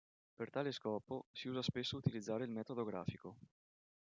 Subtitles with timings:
[0.33, 3.37] Per tale scopo, si usa spesso utilizzare il metodo grafico.